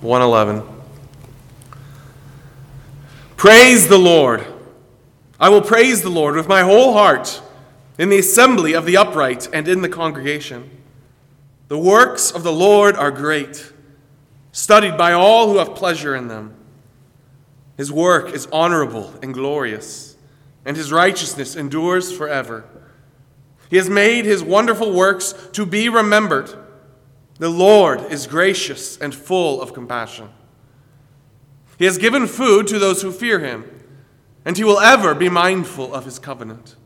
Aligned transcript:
111. 0.00 0.62
Praise 3.36 3.88
the 3.88 3.98
Lord. 3.98 4.44
I 5.38 5.48
will 5.48 5.62
praise 5.62 6.02
the 6.02 6.10
Lord 6.10 6.36
with 6.36 6.48
my 6.48 6.62
whole 6.62 6.92
heart 6.92 7.40
in 7.98 8.08
the 8.08 8.18
assembly 8.18 8.74
of 8.74 8.84
the 8.86 8.96
upright 8.96 9.48
and 9.52 9.68
in 9.68 9.82
the 9.82 9.88
congregation. 9.88 10.70
The 11.68 11.78
works 11.78 12.30
of 12.30 12.42
the 12.42 12.52
Lord 12.52 12.96
are 12.96 13.10
great, 13.10 13.72
studied 14.52 14.96
by 14.96 15.12
all 15.12 15.48
who 15.48 15.58
have 15.58 15.74
pleasure 15.74 16.14
in 16.14 16.28
them. 16.28 16.54
His 17.76 17.92
work 17.92 18.32
is 18.32 18.46
honorable 18.52 19.12
and 19.22 19.34
glorious, 19.34 20.16
and 20.64 20.76
his 20.76 20.92
righteousness 20.92 21.56
endures 21.56 22.12
forever. 22.12 22.64
He 23.68 23.76
has 23.76 23.90
made 23.90 24.24
his 24.24 24.42
wonderful 24.42 24.92
works 24.92 25.34
to 25.52 25.66
be 25.66 25.88
remembered. 25.88 26.65
The 27.38 27.50
Lord 27.50 28.00
is 28.10 28.26
gracious 28.26 28.96
and 28.96 29.14
full 29.14 29.60
of 29.60 29.74
compassion. 29.74 30.30
He 31.78 31.84
has 31.84 31.98
given 31.98 32.26
food 32.26 32.66
to 32.68 32.78
those 32.78 33.02
who 33.02 33.12
fear 33.12 33.40
him, 33.40 33.64
and 34.44 34.56
he 34.56 34.64
will 34.64 34.80
ever 34.80 35.14
be 35.14 35.28
mindful 35.28 35.94
of 35.94 36.06
his 36.06 36.18
covenant. 36.18 36.76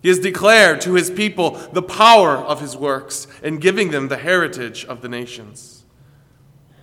He 0.00 0.08
has 0.08 0.18
declared 0.18 0.80
to 0.82 0.94
his 0.94 1.10
people 1.10 1.50
the 1.72 1.82
power 1.82 2.36
of 2.36 2.60
his 2.60 2.76
works 2.76 3.26
in 3.42 3.58
giving 3.58 3.90
them 3.90 4.08
the 4.08 4.16
heritage 4.16 4.84
of 4.84 5.02
the 5.02 5.08
nations. 5.08 5.84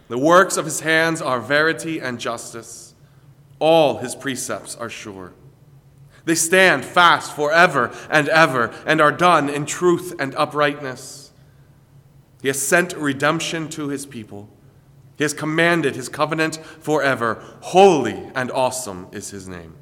The 0.07 0.17
works 0.19 0.57
of 0.57 0.65
his 0.65 0.81
hands 0.81 1.21
are 1.21 1.39
verity 1.39 1.99
and 1.99 2.19
justice. 2.19 2.93
All 3.57 3.97
his 3.97 4.15
precepts 4.15 4.75
are 4.75 4.89
sure. 4.89 5.33
They 6.25 6.35
stand 6.35 6.85
fast 6.85 7.35
forever 7.35 7.95
and 8.09 8.27
ever 8.29 8.71
and 8.85 9.01
are 9.01 9.11
done 9.11 9.49
in 9.49 9.65
truth 9.65 10.13
and 10.19 10.35
uprightness. 10.35 11.24
He 12.45 12.49
has 12.49 12.61
sent 12.61 12.93
redemption 12.95 13.69
to 13.69 13.87
his 13.87 14.05
people. 14.05 14.47
He 15.17 15.23
has 15.23 15.33
commanded 15.33 15.95
his 15.95 16.09
covenant 16.09 16.57
forever. 16.79 17.43
Holy 17.61 18.29
and 18.35 18.51
awesome 18.51 19.07
is 19.11 19.31
his 19.31 19.47
name. 19.47 19.73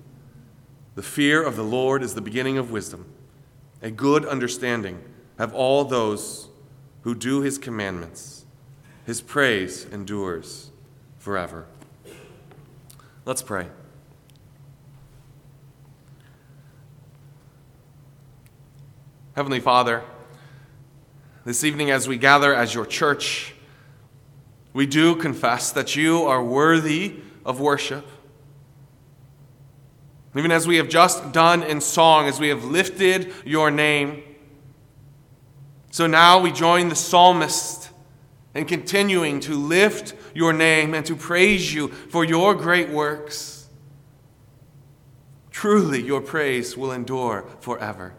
The 0.95 1.03
fear 1.03 1.43
of 1.43 1.57
the 1.57 1.63
Lord 1.65 2.01
is 2.01 2.15
the 2.15 2.21
beginning 2.21 2.57
of 2.57 2.71
wisdom. 2.71 3.11
A 3.81 3.91
good 3.91 4.25
understanding 4.25 5.03
have 5.37 5.53
all 5.53 5.83
those 5.83 6.47
who 7.01 7.13
do 7.13 7.41
his 7.41 7.57
commandments. 7.57 8.45
His 9.05 9.19
praise 9.19 9.83
endures 9.91 10.71
forever. 11.17 11.65
Let's 13.25 13.41
pray. 13.41 13.67
Heavenly 19.35 19.59
Father, 19.59 20.05
this 21.45 21.63
evening 21.63 21.91
as 21.91 22.07
we 22.07 22.17
gather 22.17 22.53
as 22.55 22.73
your 22.73 22.85
church, 22.85 23.53
we 24.71 24.85
do 24.85 25.15
confess 25.15 25.71
that 25.71 25.95
you 25.95 26.23
are 26.23 26.43
worthy 26.43 27.17
of 27.45 27.59
worship. 27.59 28.05
Even 30.35 30.51
as 30.51 30.65
we 30.65 30.77
have 30.77 30.89
just 30.89 31.31
done 31.31 31.61
in 31.61 31.79
song, 31.79 32.27
as 32.27 32.39
we 32.39 32.49
have 32.49 32.63
lifted 32.63 33.31
your 33.45 33.69
name. 33.69 34.23
So 35.91 36.07
now 36.07 36.39
we 36.39 36.51
join 36.51 36.89
the 36.89 36.95
psalmist 36.95 37.89
in 38.55 38.65
continuing 38.65 39.39
to 39.41 39.53
lift 39.53 40.15
your 40.33 40.53
name 40.53 40.95
and 40.95 41.05
to 41.05 41.15
praise 41.15 41.73
you 41.73 41.89
for 41.89 42.25
your 42.25 42.55
great 42.55 42.89
works. 42.89 43.67
Truly, 45.51 46.01
your 46.01 46.21
praise 46.21 46.75
will 46.75 46.91
endure 46.91 47.45
forever. 47.59 48.15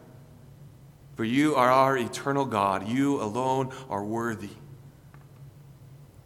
For 1.14 1.24
you 1.24 1.54
are 1.54 1.70
our 1.70 1.96
eternal 1.96 2.44
God. 2.44 2.88
You 2.88 3.20
alone 3.22 3.70
are 3.88 4.04
worthy. 4.04 4.50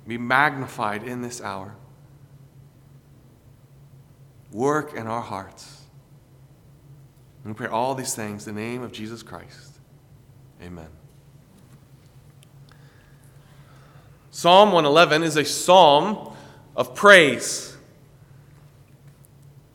Be 0.06 0.16
magnified 0.16 1.02
in 1.02 1.20
this 1.20 1.40
hour. 1.42 1.74
Work 4.50 4.94
in 4.94 5.06
our 5.06 5.20
hearts. 5.20 5.82
And 7.44 7.54
we 7.54 7.56
pray 7.56 7.66
all 7.66 7.94
these 7.94 8.14
things 8.14 8.48
in 8.48 8.54
the 8.54 8.60
name 8.60 8.82
of 8.82 8.92
Jesus 8.92 9.22
Christ. 9.22 9.78
Amen. 10.62 10.88
Psalm 14.30 14.72
111 14.72 15.22
is 15.22 15.36
a 15.36 15.44
psalm 15.44 16.32
of 16.74 16.94
praise. 16.94 17.76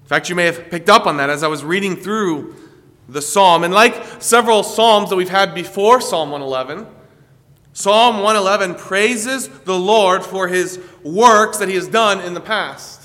In 0.02 0.08
fact, 0.08 0.30
you 0.30 0.36
may 0.36 0.46
have 0.46 0.70
picked 0.70 0.90
up 0.90 1.06
on 1.06 1.18
that 1.18 1.30
as 1.30 1.44
I 1.44 1.48
was 1.48 1.64
reading 1.64 1.96
through 1.96 2.56
the 3.08 3.22
psalm. 3.22 3.64
And 3.64 3.74
like 3.74 4.22
several 4.22 4.64
psalms 4.64 5.09
that 5.09 5.16
we've 5.16 5.30
had 5.30 5.53
before 5.53 6.02
Psalm 6.02 6.31
111, 6.31 6.88
Psalm 7.74 8.18
111 8.18 8.75
praises 8.75 9.47
the 9.47 9.78
Lord 9.78 10.24
for 10.24 10.47
his 10.47 10.80
works 11.03 11.58
that 11.58 11.69
he 11.69 11.75
has 11.75 11.88
done 11.88 12.22
in 12.22 12.34
the 12.34 12.42
past. 12.42 13.02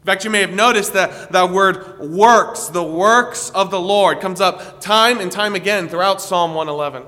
In 0.00 0.06
fact, 0.06 0.24
you 0.24 0.30
may 0.30 0.40
have 0.40 0.54
noticed 0.54 0.94
that 0.94 1.30
that 1.32 1.50
word 1.50 2.00
works, 2.00 2.68
the 2.68 2.82
works 2.82 3.50
of 3.50 3.70
the 3.70 3.80
Lord, 3.80 4.20
comes 4.20 4.40
up 4.40 4.80
time 4.80 5.20
and 5.20 5.30
time 5.30 5.54
again 5.54 5.88
throughout 5.88 6.22
Psalm 6.22 6.54
111. 6.54 7.06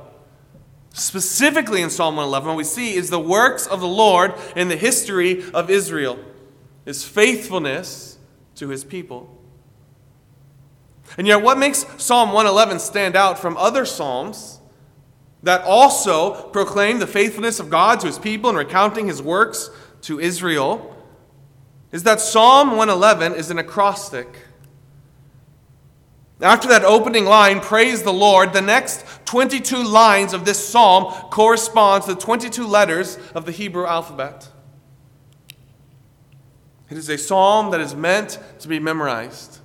Specifically 0.93 1.81
in 1.81 1.89
Psalm 1.89 2.17
111, 2.17 2.49
what 2.49 2.57
we 2.59 2.65
see 2.65 2.95
is 2.95 3.09
the 3.09 3.19
works 3.19 3.67
of 3.67 3.81
the 3.81 3.89
Lord 3.89 4.35
in 4.55 4.69
the 4.69 4.77
history 4.77 5.43
of 5.53 5.71
Israel, 5.71 6.19
his 6.85 7.03
faithfulness 7.03 8.19
to 8.57 8.69
his 8.69 8.85
people. 8.85 9.42
And 11.19 11.27
yet, 11.27 11.43
what 11.43 11.59
makes 11.59 11.85
Psalm 11.99 12.29
111 12.29 12.79
stand 12.79 13.17
out 13.17 13.39
from 13.39 13.57
other 13.57 13.85
Psalms 13.85 14.61
that 15.43 15.63
also 15.63 16.49
proclaim 16.51 16.99
the 16.99 17.07
faithfulness 17.07 17.59
of 17.61 17.69
God 17.69 18.01
to 18.01 18.07
his 18.07 18.19
people 18.19 18.49
and 18.49 18.59
recounting 18.59 19.09
his 19.09 19.21
works 19.21 19.71
to 20.03 20.21
Israel 20.21 20.89
is 21.91 22.05
that 22.05 22.21
Psalm 22.21 22.71
111 22.71 23.35
is 23.35 23.51
an 23.51 23.59
acrostic. 23.59 24.47
After 26.41 26.67
that 26.69 26.85
opening 26.85 27.25
line, 27.25 27.61
praise 27.61 28.03
the 28.03 28.13
Lord, 28.13 28.53
the 28.53 28.63
next 28.63 29.05
22 29.27 29.83
lines 29.83 30.33
of 30.33 30.45
this 30.45 30.67
psalm 30.67 31.13
correspond 31.31 32.05
to 32.05 32.15
the 32.15 32.21
22 32.21 32.67
letters 32.67 33.17
of 33.35 33.45
the 33.45 33.53
Hebrew 33.53 33.87
alphabet. 33.87 34.49
It 36.91 36.97
is 36.99 37.09
a 37.09 37.17
psalm 37.17 37.71
that 37.71 37.81
is 37.81 37.95
meant 37.95 38.39
to 38.59 38.69
be 38.69 38.81
memorized 38.81 39.62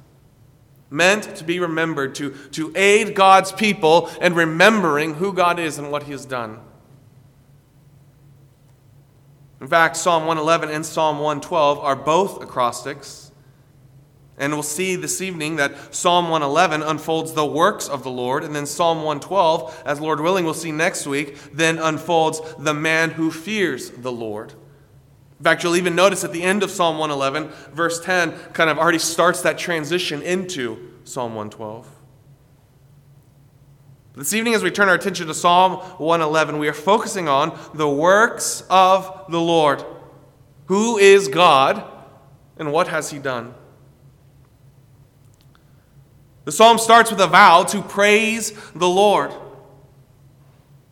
meant 0.90 1.36
to 1.36 1.44
be 1.44 1.60
remembered, 1.60 2.16
to, 2.16 2.32
to 2.52 2.72
aid 2.76 3.16
God's 3.16 3.52
people 3.52 4.10
in 4.22 4.34
remembering 4.34 5.16
who 5.16 5.34
God 5.34 5.60
is 5.60 5.78
and 5.78 5.92
what 5.92 6.04
He 6.04 6.12
has 6.12 6.26
done. 6.26 6.60
In 9.60 9.68
fact, 9.68 9.98
Psalm 9.98 10.26
111 10.26 10.70
and 10.70 10.86
Psalm 10.86 11.18
112 11.18 11.80
are 11.80 11.96
both 11.96 12.42
acrostics. 12.42 13.32
And 14.38 14.54
we'll 14.54 14.62
see 14.62 14.96
this 14.96 15.20
evening 15.20 15.56
that 15.56 15.96
Psalm 15.96 16.26
111 16.26 16.84
unfolds 16.84 17.34
the 17.34 17.46
works 17.46 17.90
of 17.90 18.04
the 18.04 18.12
Lord, 18.12 18.44
and 18.44 18.56
then 18.56 18.68
Psalm 18.68 19.00
112, 19.00 19.84
as 19.84 20.00
Lord 20.00 20.20
willing, 20.20 20.46
we'll 20.46 20.54
see 20.54 20.72
next 20.72 21.08
week, 21.08 21.38
then 21.54 21.80
unfolds 21.80 22.40
the 22.60 22.76
man 22.76 23.10
who 23.12 23.32
fears 23.32 23.90
the 23.90 24.12
Lord. 24.12 24.54
In 25.40 25.44
fact, 25.44 25.64
you'll 25.64 25.76
even 25.76 25.96
notice 25.96 26.24
at 26.24 26.34
the 26.34 26.42
end 26.42 26.64
of 26.64 26.72
Psalm 26.72 26.98
111, 26.98 27.50
verse 27.74 28.04
10 28.04 28.32
kind 28.54 28.70
of 28.70 28.80
already 28.80 29.00
starts 29.00 29.42
that 29.44 29.58
transition 29.58 30.22
into 30.22 30.94
Psalm 31.04 31.36
112. 31.36 31.88
This 34.16 34.34
evening, 34.34 34.56
as 34.56 34.64
we 34.64 34.72
turn 34.72 34.90
our 34.90 34.96
attention 34.96 35.28
to 35.28 35.34
Psalm 35.36 35.74
111, 35.74 36.58
we 36.58 36.68
are 36.68 36.74
focusing 36.74 37.28
on 37.28 37.58
the 37.76 37.88
works 37.88 38.64
of 38.68 39.26
the 39.30 39.40
Lord. 39.40 39.86
Who 40.66 40.98
is 40.98 41.28
God 41.28 41.84
and 42.58 42.72
what 42.72 42.88
has 42.88 43.12
He 43.12 43.20
done? 43.20 43.54
The 46.46 46.52
psalm 46.52 46.80
starts 46.80 47.12
with 47.12 47.20
a 47.20 47.28
vow 47.28 47.64
to 47.66 47.84
praise 47.84 48.54
the 48.74 48.90
Lord. 48.90 49.32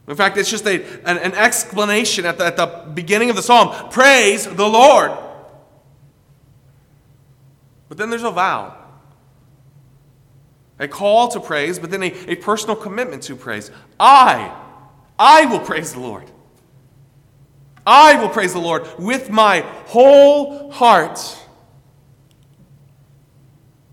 In 0.08 0.16
fact, 0.16 0.38
it's 0.38 0.50
just 0.50 0.68
a, 0.68 0.84
an, 1.08 1.18
an 1.18 1.34
explanation 1.34 2.26
at 2.26 2.38
the, 2.38 2.46
at 2.46 2.58
the 2.58 2.68
beginning 2.94 3.30
of 3.30 3.36
the 3.36 3.42
psalm 3.42 3.90
praise 3.90 4.46
the 4.46 4.68
Lord. 4.68 5.12
But 7.90 7.98
then 7.98 8.10
there's 8.10 8.24
a 8.24 8.32
vow. 8.32 8.78
A 10.78 10.88
call 10.88 11.30
to 11.30 11.40
praise, 11.40 11.80
but 11.80 11.90
then 11.90 12.04
a, 12.04 12.14
a 12.28 12.36
personal 12.36 12.76
commitment 12.76 13.24
to 13.24 13.36
praise. 13.36 13.72
I, 14.00 14.54
I 15.18 15.46
will 15.46 15.62
praise 15.62 15.94
the 15.94 16.02
Lord. 16.02 16.30
I 17.88 18.20
will 18.20 18.30
praise 18.30 18.54
the 18.54 18.60
Lord 18.60 18.88
with 19.00 19.30
my 19.30 19.62
whole 19.88 20.72
heart. 20.72 21.20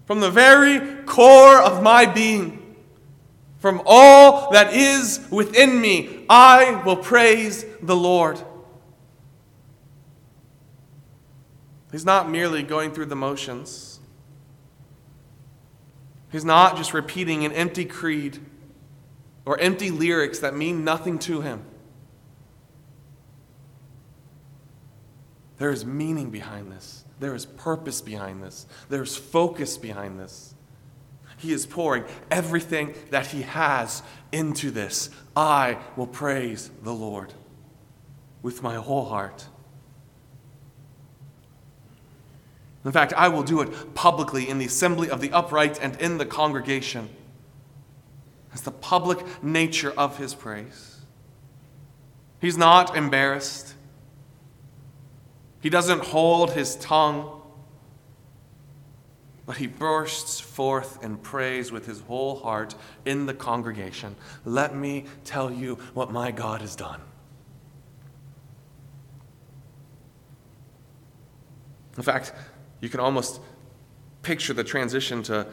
From 0.07 0.21
the 0.21 0.31
very 0.31 1.05
core 1.05 1.61
of 1.61 1.83
my 1.83 2.07
being. 2.07 2.62
From 3.63 3.81
all 3.87 4.51
that 4.51 4.75
is 4.75 5.25
within 5.31 5.81
me, 5.81 6.27
I 6.29 6.83
will 6.85 6.97
praise 6.97 7.65
the 7.81 7.95
Lord. 7.95 8.43
He's 11.93 12.05
not 12.05 12.29
merely 12.29 12.65
going 12.65 12.91
through 12.91 13.07
the 13.07 13.15
motions. 13.15 14.01
He's 16.33 16.45
not 16.45 16.77
just 16.77 16.93
repeating 16.93 17.45
an 17.45 17.53
empty 17.53 17.85
creed 17.85 18.41
or 19.45 19.61
empty 19.61 19.93
lyrics 19.93 20.41
that 20.41 20.57
mean 20.57 20.83
nothing 20.83 21.21
to 21.21 21.43
him. 21.43 21.63
There 25.59 25.71
is 25.71 25.87
meaning 25.87 26.31
behind 26.31 26.73
this. 26.73 27.05
There 27.21 27.37
is 27.37 27.47
purpose 27.47 28.01
behind 28.01 28.43
this. 28.43 28.67
There 28.89 29.05
is 29.05 29.17
focus 29.17 29.79
behind 29.79 30.19
this. 30.19 30.57
He 31.43 31.53
is 31.53 31.67
pouring 31.67 32.05
everything 32.31 32.95
that 33.11 33.27
he 33.27 33.43
has 33.43 34.05
into 34.31 34.71
this. 34.71 35.11
I 35.35 35.79
will 35.97 36.07
praise 36.07 36.71
the 36.85 36.95
Lord 36.95 37.35
with 38.43 38.63
my 38.63 38.77
whole 38.77 39.07
heart. 39.07 39.49
In 42.85 42.93
fact, 42.93 43.13
I 43.15 43.27
will 43.27 43.43
do 43.43 43.61
it 43.61 43.95
publicly 43.95 44.49
in 44.49 44.59
the 44.59 44.67
assembly 44.67 45.11
of 45.11 45.21
the 45.21 45.33
upright 45.33 45.81
and 45.83 46.01
in 46.01 46.19
the 46.19 46.27
congregation. 46.27 47.09
It's 48.53 48.63
the 48.63 48.71
public 48.71 49.43
nature 49.43 49.93
of 49.97 50.19
his 50.19 50.35
praise. 50.35 51.01
He's 52.41 52.57
not 52.57 52.97
embarrassed. 52.97 53.75
He 55.61 55.71
doesn't 55.71 56.05
hold 56.05 56.53
his 56.53 56.77
tongue, 56.77 57.42
but 59.53 59.59
he 59.59 59.67
bursts 59.67 60.41
forth 60.41 61.05
in 61.05 61.15
praise 61.19 61.71
with 61.71 61.85
his 61.85 62.01
whole 62.01 62.37
heart 62.37 62.75
in 63.05 63.27
the 63.27 63.35
congregation. 63.35 64.17
Let 64.47 64.75
me 64.75 65.05
tell 65.25 65.53
you 65.53 65.75
what 65.93 66.11
my 66.11 66.31
God 66.31 66.63
has 66.63 66.75
done. 66.75 67.03
In 71.99 72.03
fact, 72.03 72.33
you 72.81 72.89
can 72.89 72.99
almost 73.01 73.43
picture 74.23 74.55
the 74.55 74.65
transition 74.65 75.23
to 75.25 75.47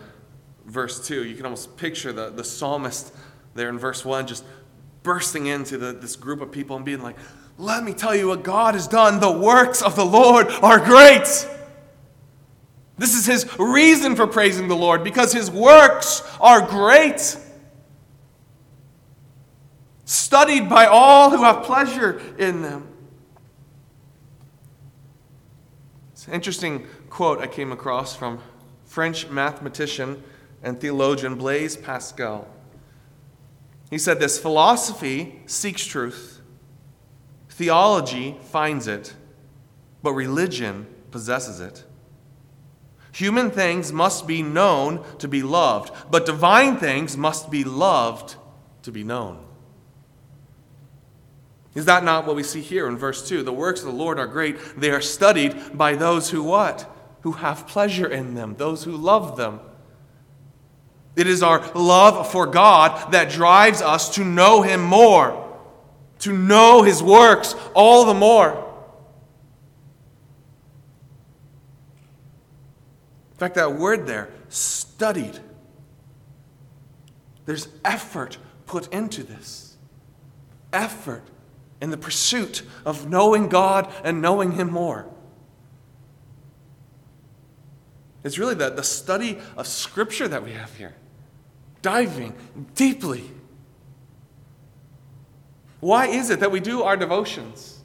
verse 0.65 1.05
2. 1.05 1.25
You 1.25 1.35
can 1.35 1.43
almost 1.43 1.75
picture 1.75 2.13
the, 2.13 2.29
the 2.29 2.45
psalmist 2.45 3.13
there 3.53 3.67
in 3.67 3.77
verse 3.77 4.05
1 4.05 4.27
just 4.27 4.45
bursting 5.03 5.47
into 5.47 5.77
the, 5.77 5.91
this 5.91 6.15
group 6.15 6.39
of 6.39 6.53
people 6.53 6.77
and 6.77 6.85
being 6.85 7.01
like, 7.01 7.17
Let 7.57 7.83
me 7.83 7.91
tell 7.91 8.15
you 8.15 8.29
what 8.29 8.43
God 8.43 8.75
has 8.75 8.87
done. 8.87 9.19
The 9.19 9.29
works 9.29 9.81
of 9.81 9.97
the 9.97 10.05
Lord 10.05 10.47
are 10.61 10.79
great. 10.79 11.27
This 12.99 13.15
is 13.15 13.25
his 13.25 13.49
reason 13.57 14.17
for 14.17 14.27
praising 14.27 14.67
the 14.67 14.75
Lord 14.75 15.05
because 15.05 15.31
his 15.31 15.49
works 15.49 16.21
are 16.41 16.59
great. 16.59 17.37
Studied 20.03 20.67
by 20.67 20.85
all 20.85 21.29
who 21.29 21.43
have 21.43 21.63
pleasure 21.63 22.21
in 22.37 22.61
them. 22.61 22.89
It's 26.11 26.27
an 26.27 26.33
interesting 26.33 26.87
quote 27.09 27.39
I 27.39 27.47
came 27.47 27.71
across 27.71 28.17
from 28.17 28.41
French 28.83 29.29
mathematician 29.29 30.21
and 30.61 30.81
theologian 30.81 31.35
Blaise 31.35 31.77
Pascal. 31.77 32.49
He 33.89 33.97
said 33.97 34.19
this 34.19 34.37
philosophy 34.37 35.41
seeks 35.45 35.85
truth, 35.85 36.41
theology 37.47 38.35
finds 38.51 38.87
it, 38.87 39.13
but 40.03 40.11
religion 40.11 40.85
possesses 41.11 41.61
it. 41.61 41.85
Human 43.19 43.51
things 43.51 43.92
must 43.92 44.27
be 44.27 44.42
known 44.42 45.04
to 45.18 45.27
be 45.27 45.44
loved, 45.44 45.92
but 46.10 46.25
divine 46.25 46.77
things 46.77 47.18
must 47.18 47.51
be 47.51 47.66
loved 47.66 48.38
to 48.83 48.94
be 48.94 49.04
known. 49.04 49.45
Is 51.75 51.83
that 51.83 52.06
not 52.06 52.25
what 52.25 52.38
we 52.38 52.44
see 52.44 52.62
here 52.62 52.88
in 52.88 52.98
verse 52.98 53.27
2? 53.27 53.44
The 53.44 53.51
works 53.51 53.81
of 53.81 53.88
the 53.88 53.92
Lord 53.92 54.19
are 54.19 54.25
great. 54.25 54.56
They 54.77 54.92
are 54.92 55.01
studied 55.01 55.77
by 55.77 55.95
those 55.95 56.30
who 56.30 56.44
what? 56.44 56.89
Who 57.24 57.33
have 57.33 57.68
pleasure 57.68 58.07
in 58.07 58.36
them, 58.36 58.56
those 58.56 58.86
who 58.86 58.95
love 58.95 59.36
them. 59.36 59.60
It 61.18 61.27
is 61.27 61.44
our 61.44 61.60
love 61.74 62.31
for 62.31 62.45
God 62.48 63.12
that 63.12 63.31
drives 63.31 63.81
us 63.81 64.16
to 64.16 64.24
know 64.24 64.62
Him 64.62 64.81
more, 64.81 65.60
to 66.19 66.31
know 66.31 66.83
His 66.83 67.04
works 67.04 67.54
all 67.74 68.06
the 68.06 68.13
more. 68.13 68.69
In 73.39 73.47
fact, 73.47 73.56
that 73.56 73.75
word 73.75 74.06
there, 74.06 74.27
studied, 74.50 75.39
there's 77.45 77.69
effort 77.86 78.38
put 78.65 78.94
into 78.94 79.24
this. 79.24 79.77
Effort 80.74 81.24
in 81.80 81.89
the 81.89 81.95
pursuit 81.95 82.63
of 82.86 83.09
knowing 83.09 83.47
God 83.47 83.89
and 84.03 84.21
knowing 84.21 84.51
Him 84.51 84.69
more. 84.69 85.07
It's 88.25 88.38
really 88.38 88.56
the, 88.56 88.71
the 88.71 88.83
study 88.83 89.39
of 89.56 89.68
Scripture 89.68 90.27
that 90.27 90.44
we 90.44 90.51
have 90.51 90.75
here, 90.75 90.95
diving 91.81 92.35
deeply. 92.75 93.24
Why 95.80 96.07
is 96.07 96.30
it 96.30 96.42
that 96.42 96.51
we 96.51 96.59
do 96.59 96.83
our 96.83 96.97
devotions? 96.97 97.80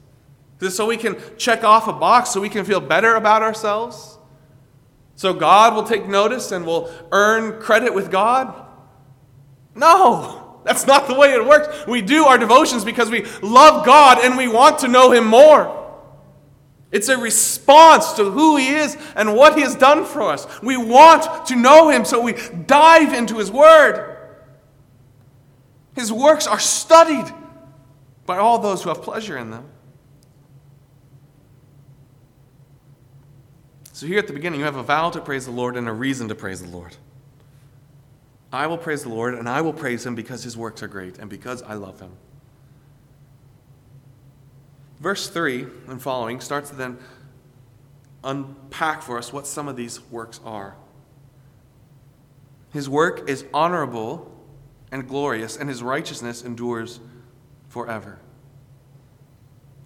Is 0.59 0.73
it 0.73 0.75
so 0.75 0.85
we 0.85 0.97
can 0.97 1.15
check 1.37 1.63
off 1.63 1.87
a 1.87 1.93
box, 1.93 2.31
so 2.31 2.41
we 2.41 2.49
can 2.49 2.65
feel 2.65 2.81
better 2.81 3.15
about 3.15 3.41
ourselves? 3.41 4.14
So 5.15 5.33
God 5.33 5.75
will 5.75 5.83
take 5.83 6.07
notice 6.07 6.51
and 6.51 6.65
will 6.65 6.91
earn 7.11 7.61
credit 7.61 7.93
with 7.93 8.11
God? 8.11 8.53
No. 9.73 10.41
That's 10.65 10.87
not 10.87 11.07
the 11.07 11.13
way 11.13 11.33
it 11.33 11.45
works. 11.45 11.85
We 11.87 12.01
do 12.01 12.25
our 12.25 12.37
devotions 12.37 12.83
because 12.83 13.09
we 13.09 13.25
love 13.41 13.85
God 13.85 14.17
and 14.23 14.35
we 14.35 14.47
want 14.47 14.79
to 14.79 14.87
know 14.87 15.11
Him 15.11 15.27
more. 15.27 15.83
It's 16.91 17.07
a 17.07 17.17
response 17.17 18.13
to 18.13 18.31
who 18.31 18.57
He 18.57 18.69
is 18.69 18.97
and 19.15 19.35
what 19.35 19.55
He 19.55 19.61
has 19.61 19.75
done 19.75 20.05
for 20.05 20.23
us. 20.23 20.47
We 20.61 20.75
want 20.75 21.45
to 21.47 21.55
know 21.55 21.89
Him, 21.89 22.03
so 22.03 22.19
we 22.19 22.33
dive 22.65 23.13
into 23.13 23.37
His 23.37 23.51
Word. 23.51 24.17
His 25.93 26.11
works 26.11 26.47
are 26.47 26.59
studied 26.59 27.31
by 28.25 28.37
all 28.37 28.57
those 28.57 28.81
who 28.81 28.89
have 28.89 29.03
pleasure 29.03 29.37
in 29.37 29.51
them. 29.51 29.69
So, 33.95 34.07
here 34.07 34.19
at 34.19 34.27
the 34.27 34.33
beginning, 34.33 34.59
you 34.59 34.65
have 34.65 34.75
a 34.75 34.83
vow 34.83 35.09
to 35.11 35.21
praise 35.21 35.45
the 35.45 35.53
Lord 35.53 35.77
and 35.77 35.87
a 35.87 35.93
reason 35.93 36.27
to 36.27 36.35
praise 36.35 36.61
the 36.61 36.67
Lord. 36.67 36.97
I 38.51 38.67
will 38.67 38.77
praise 38.77 39.03
the 39.03 39.09
Lord, 39.09 39.35
and 39.35 39.47
I 39.47 39.61
will 39.61 39.71
praise 39.71 40.05
him 40.05 40.15
because 40.15 40.43
his 40.43 40.57
works 40.57 40.83
are 40.83 40.89
great 40.89 41.17
and 41.17 41.29
because 41.29 41.61
I 41.61 41.75
love 41.75 42.01
him. 42.01 42.11
Verse 44.99 45.29
3 45.29 45.67
and 45.87 46.01
following 46.01 46.41
starts 46.41 46.71
to 46.71 46.75
then 46.75 46.97
unpack 48.21 49.01
for 49.01 49.17
us 49.17 49.31
what 49.31 49.47
some 49.47 49.69
of 49.69 49.77
these 49.77 50.01
works 50.11 50.41
are. 50.43 50.75
His 52.73 52.89
work 52.89 53.29
is 53.29 53.45
honorable 53.53 54.29
and 54.91 55.07
glorious, 55.07 55.55
and 55.55 55.69
his 55.69 55.81
righteousness 55.81 56.43
endures 56.43 56.99
forever. 57.69 58.19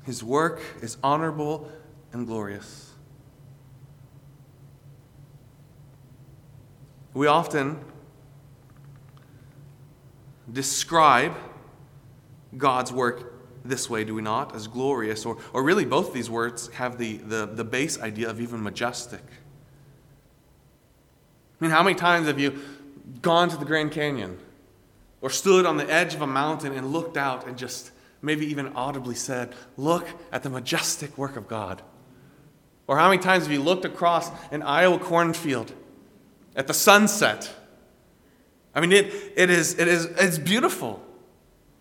His 0.04 0.24
work 0.24 0.64
is 0.82 0.98
honorable 1.04 1.72
and 2.12 2.26
glorious. 2.26 2.89
We 7.20 7.28
often 7.28 7.78
describe 10.50 11.36
God's 12.56 12.94
work 12.94 13.34
this 13.66 13.90
way, 13.90 14.06
do 14.06 14.16
we 14.16 14.22
not? 14.22 14.56
As 14.56 14.70
glorious, 14.70 15.26
or, 15.26 15.38
or 15.52 15.62
really 15.62 15.84
both 15.84 16.14
these 16.14 16.30
words 16.30 16.70
have 16.70 16.98
the, 16.98 17.18
the, 17.18 17.46
the 17.46 17.66
base 17.66 18.00
idea 18.00 18.30
of 18.30 18.40
even 18.40 18.64
majestic. 18.64 19.20
I 21.60 21.66
mean, 21.66 21.72
how 21.72 21.84
many 21.84 21.98
times 21.98 22.28
have 22.28 22.40
you 22.40 22.58
gone 23.22 23.50
to 23.50 23.58
the 23.58 23.66
Grand 23.66 23.92
Canyon 23.92 24.40
or 25.20 25.30
stood 25.30 25.66
on 25.66 25.76
the 25.76 25.92
edge 25.92 26.16
of 26.16 26.22
a 26.22 26.28
mountain 26.28 26.72
and 26.72 26.94
looked 26.94 27.18
out 27.18 27.46
and 27.46 27.58
just 27.58 27.92
maybe 28.22 28.46
even 28.46 28.68
audibly 28.78 29.16
said, 29.16 29.54
Look 29.76 30.08
at 30.32 30.44
the 30.44 30.50
majestic 30.50 31.18
work 31.18 31.36
of 31.36 31.50
God? 31.50 31.82
Or 32.88 32.98
how 32.98 33.10
many 33.10 33.22
times 33.22 33.44
have 33.44 33.52
you 33.52 33.62
looked 33.62 33.84
across 33.84 34.32
an 34.52 34.64
Iowa 34.64 35.00
cornfield 35.00 35.74
at 36.60 36.68
the 36.68 36.74
sunset 36.74 37.56
I 38.74 38.82
mean, 38.82 38.92
it, 38.92 39.14
it 39.36 39.50
is, 39.50 39.78
it 39.80 39.88
is, 39.88 40.06
it's 40.06 40.38
beautiful. 40.38 41.02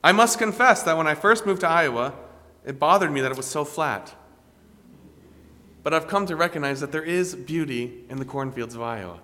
I 0.03 0.13
must 0.13 0.39
confess 0.39 0.83
that 0.85 0.97
when 0.97 1.07
I 1.07 1.15
first 1.15 1.45
moved 1.47 1.61
to 1.61 1.69
Iowa, 1.69 2.15
it 2.65 2.79
bothered 2.79 3.13
me 3.13 3.21
that 3.21 3.31
it 3.31 3.37
was 3.37 3.47
so 3.47 3.65
flat. 3.65 4.15
But 5.83 5.95
I've 5.95 6.09
come 6.09 6.27
to 6.27 6.37
recognize 6.37 6.81
that 6.81 6.93
there 6.93 7.03
is 7.03 7.35
beauty 7.35 8.05
in 8.09 8.19
the 8.19 8.25
cornfields 8.25 8.75
of 8.75 8.83
Iowa. 8.83 9.21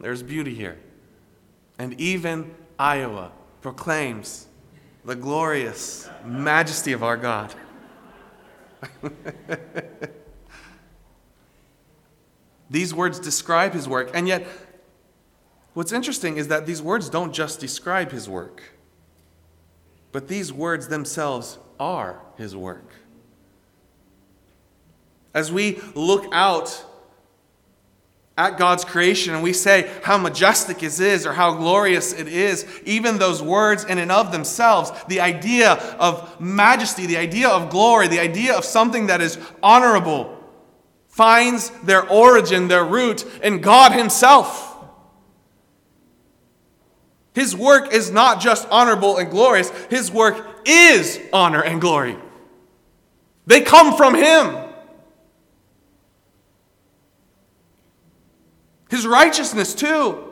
There's 0.00 0.22
beauty 0.22 0.54
here. 0.54 0.78
And 1.78 1.98
even 2.00 2.54
Iowa 2.78 3.32
proclaims 3.62 4.46
the 5.04 5.16
glorious 5.16 6.08
majesty 6.24 6.92
of 6.92 7.02
our 7.02 7.16
God. 7.16 7.54
These 12.68 12.94
words 12.94 13.20
describe 13.20 13.72
his 13.72 13.88
work, 13.88 14.10
and 14.14 14.26
yet 14.26 14.46
What's 15.76 15.92
interesting 15.92 16.38
is 16.38 16.48
that 16.48 16.64
these 16.64 16.80
words 16.80 17.10
don't 17.10 17.34
just 17.34 17.60
describe 17.60 18.10
his 18.10 18.30
work, 18.30 18.62
but 20.10 20.26
these 20.26 20.50
words 20.50 20.88
themselves 20.88 21.58
are 21.78 22.18
his 22.38 22.56
work. 22.56 22.94
As 25.34 25.52
we 25.52 25.78
look 25.94 26.28
out 26.32 26.82
at 28.38 28.56
God's 28.56 28.86
creation 28.86 29.34
and 29.34 29.42
we 29.42 29.52
say 29.52 29.90
how 30.02 30.16
majestic 30.16 30.82
it 30.82 30.98
is 30.98 31.26
or 31.26 31.34
how 31.34 31.52
glorious 31.52 32.14
it 32.14 32.26
is, 32.26 32.66
even 32.86 33.18
those 33.18 33.42
words 33.42 33.84
in 33.84 33.98
and 33.98 34.10
of 34.10 34.32
themselves, 34.32 34.90
the 35.08 35.20
idea 35.20 35.72
of 35.98 36.40
majesty, 36.40 37.04
the 37.04 37.18
idea 37.18 37.50
of 37.50 37.68
glory, 37.68 38.08
the 38.08 38.20
idea 38.20 38.56
of 38.56 38.64
something 38.64 39.08
that 39.08 39.20
is 39.20 39.38
honorable, 39.62 40.35
finds 41.16 41.70
their 41.82 42.06
origin, 42.10 42.68
their 42.68 42.84
root 42.84 43.24
in 43.42 43.58
God 43.62 43.92
Himself. 43.92 44.76
His 47.34 47.56
work 47.56 47.90
is 47.90 48.10
not 48.10 48.38
just 48.38 48.68
honorable 48.70 49.16
and 49.16 49.30
glorious, 49.30 49.70
His 49.88 50.10
work 50.10 50.60
is 50.66 51.18
honor 51.32 51.62
and 51.62 51.80
glory. 51.80 52.18
They 53.46 53.62
come 53.62 53.96
from 53.96 54.14
Him. 54.14 54.56
His 58.90 59.06
righteousness, 59.06 59.74
too, 59.74 60.22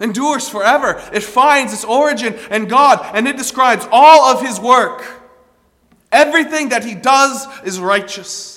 endures 0.00 0.48
forever. 0.48 1.00
It 1.12 1.22
finds 1.22 1.72
its 1.72 1.84
origin 1.84 2.34
in 2.50 2.66
God, 2.66 3.14
and 3.14 3.28
it 3.28 3.36
describes 3.36 3.86
all 3.92 4.34
of 4.34 4.44
His 4.44 4.58
work. 4.58 5.04
Everything 6.10 6.70
that 6.70 6.82
He 6.82 6.96
does 6.96 7.46
is 7.62 7.78
righteous 7.78 8.53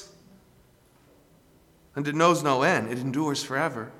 and 1.97 2.07
it 2.07 2.13
knows 2.13 2.43
no 2.43 2.61
end, 2.61 2.91
it 2.91 2.99
endures 2.99 3.43
forever. 3.43 3.91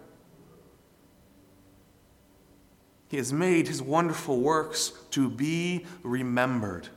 He 3.10 3.18
has 3.18 3.34
made 3.34 3.68
his 3.68 3.82
wonderful 3.82 4.40
works 4.40 4.94
to 5.12 5.28
be 5.28 5.84
remembered. 6.04 6.90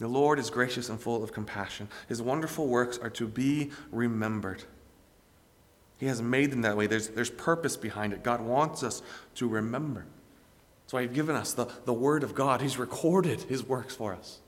The 0.00 0.08
Lord 0.08 0.40
is 0.40 0.50
gracious 0.50 0.88
and 0.88 1.00
full 1.00 1.22
of 1.22 1.32
compassion. 1.32 1.86
His 2.08 2.20
wonderful 2.20 2.66
works 2.66 2.98
are 2.98 3.10
to 3.10 3.28
be 3.28 3.70
remembered. 3.92 4.64
He 5.98 6.06
has 6.06 6.20
made 6.20 6.50
them 6.50 6.62
that 6.62 6.76
way. 6.76 6.88
There's, 6.88 7.08
there's 7.08 7.30
purpose 7.30 7.76
behind 7.76 8.12
it. 8.12 8.24
God 8.24 8.40
wants 8.40 8.82
us 8.82 9.02
to 9.36 9.46
remember. 9.46 10.04
That's 10.82 10.94
why 10.94 11.02
He's 11.02 11.12
given 11.12 11.36
us 11.36 11.52
the, 11.52 11.66
the 11.84 11.94
Word 11.94 12.24
of 12.24 12.34
God. 12.34 12.60
He's 12.60 12.76
recorded 12.76 13.42
His 13.42 13.62
works 13.62 13.94
for 13.94 14.14
us. 14.14 14.40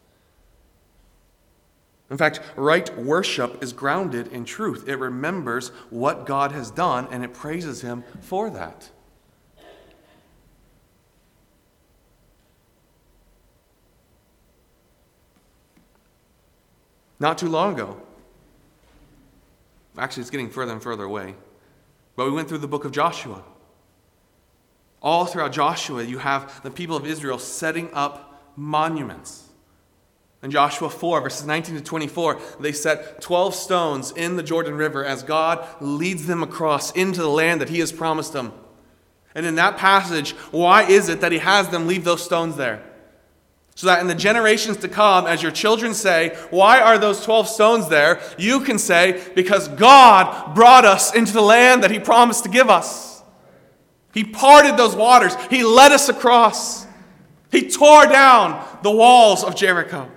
In 2.11 2.17
fact, 2.17 2.41
right 2.57 2.97
worship 2.97 3.63
is 3.63 3.73
grounded 3.73 4.29
in 4.29 4.45
truth. 4.45 4.89
It 4.89 4.97
remembers 4.97 5.69
what 5.91 6.25
God 6.25 6.53
has 6.53 6.71
done 6.71 7.07
and 7.11 7.23
it 7.23 7.35
praises 7.35 7.83
Him 7.83 8.03
for 8.21 8.49
that. 8.51 8.91
Not 17.21 17.37
too 17.37 17.49
long 17.49 17.75
ago, 17.75 18.01
actually, 19.99 20.21
it's 20.21 20.31
getting 20.31 20.51
further 20.51 20.73
and 20.73 20.81
further 20.81 21.03
away, 21.03 21.35
but 22.15 22.27
we 22.27 22.31
went 22.31 22.49
through 22.49 22.59
the 22.59 22.69
book 22.69 22.85
of 22.85 22.93
Joshua. 22.93 23.43
All 25.03 25.27
throughout 25.27 25.53
Joshua, 25.53 26.05
you 26.05 26.19
have 26.19 26.63
the 26.63 26.71
people 26.71 26.97
of 26.97 27.05
Israel 27.05 27.39
setting 27.39 27.91
up 27.93 28.41
monuments 28.57 29.48
in 30.43 30.51
Joshua 30.53 30.89
4, 30.89 31.21
verses 31.21 31.47
19 31.47 31.77
to 31.77 31.83
24, 31.83 32.41
they 32.61 32.73
set 32.73 33.21
12 33.21 33.55
stones 33.55 34.13
in 34.13 34.37
the 34.37 34.43
Jordan 34.43 34.75
River 34.75 35.05
as 35.05 35.23
God 35.25 35.67
leads 35.81 36.27
them 36.27 36.43
across 36.43 36.93
into 36.93 37.21
the 37.21 37.29
land 37.29 37.61
that 37.61 37.69
He 37.69 37.81
has 37.81 37.91
promised 37.91 38.33
them. 38.33 38.53
And 39.35 39.45
in 39.45 39.57
that 39.57 39.77
passage, 39.77 40.33
why 40.53 40.85
is 40.85 41.09
it 41.09 41.21
that 41.23 41.33
He 41.33 41.39
has 41.39 41.69
them 41.71 41.89
leave 41.89 42.05
those 42.05 42.25
stones 42.25 42.57
there? 42.57 42.85
So 43.75 43.89
that 43.89 44.01
in 44.01 44.07
the 44.09 44.15
generations 44.15 44.77
to 44.79 44.89
come, 44.89 45.27
as 45.27 45.43
your 45.43 45.53
children 45.53 45.95
say, 45.95 46.37
Why 46.51 46.81
are 46.81 46.99
those 46.99 47.25
12 47.25 47.49
stones 47.49 47.89
there? 47.89 48.21
You 48.37 48.61
can 48.61 48.79
say, 48.79 49.25
Because 49.35 49.69
God 49.69 50.55
brought 50.55 50.85
us 50.85 51.15
into 51.15 51.33
the 51.33 51.43
land 51.43 51.83
that 51.83 51.91
He 51.91 51.99
promised 51.99 52.45
to 52.45 52.51
give 52.51 52.71
us. 52.71 53.23
He 54.15 54.25
parted 54.25 54.77
those 54.77 54.95
waters, 54.95 55.35
He 55.51 55.65
led 55.65 55.91
us 55.91 56.09
across, 56.09 56.87
He 57.51 57.69
tore 57.69 58.07
down 58.07 58.65
the 58.83 58.91
walls 58.91 59.43
of 59.43 59.57
Jericho. 59.57 60.11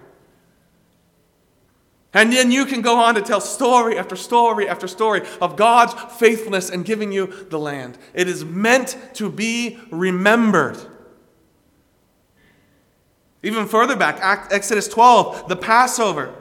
And 2.13 2.32
then 2.32 2.51
you 2.51 2.65
can 2.65 2.82
go 2.82 3.00
on 3.00 3.15
to 3.15 3.22
tell 3.22 3.39
story 3.39 3.98
after 3.98 4.15
story 4.15 4.68
after 4.68 4.88
story 4.88 5.22
of 5.39 5.56
God's 5.56 5.94
faithfulness 6.18 6.70
in 6.70 6.84
giving 6.84 7.12
you 7.12 7.27
the 7.50 7.60
land. 7.60 7.98
It 8.13 8.27
is 8.27 8.44
meant 8.44 8.98
to 9.13 9.30
be 9.30 9.80
remembered. 9.91 10.77
Even 13.44 13.65
further 13.65 13.96
back, 13.96 14.20
Exodus 14.51 14.88
12, 14.88 15.48
the 15.48 15.56
Passover. 15.56 16.36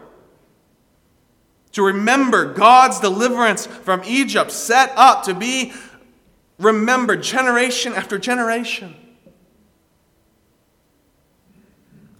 To 1.72 1.82
remember 1.84 2.52
God's 2.52 2.98
deliverance 2.98 3.66
from 3.66 4.02
Egypt, 4.04 4.50
set 4.50 4.92
up 4.96 5.22
to 5.24 5.34
be 5.34 5.72
remembered 6.58 7.22
generation 7.22 7.94
after 7.94 8.18
generation. 8.18 8.96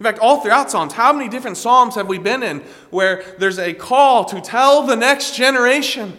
In 0.01 0.05
fact, 0.05 0.19
all 0.19 0.41
throughout 0.41 0.71
Psalms, 0.71 0.95
how 0.95 1.13
many 1.13 1.29
different 1.29 1.59
Psalms 1.59 1.95
have 1.95 2.09
we 2.09 2.17
been 2.19 2.43
in 2.43 2.61
where 2.89 3.23
there's 3.39 3.59
a 3.59 3.75
call 3.75 4.25
to 4.25 4.41
tell 4.41 4.83
the 4.87 4.97
next 4.97 5.37
generation? 5.37 6.17